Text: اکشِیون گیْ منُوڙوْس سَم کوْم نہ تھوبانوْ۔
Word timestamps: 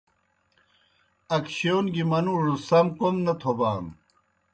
اکشِیون 1.35 1.85
گیْ 1.93 2.03
منُوڙوْس 2.09 2.61
سَم 2.67 2.87
کوْم 2.97 3.15
نہ 3.25 3.33
تھوبانوْ۔ 3.39 3.91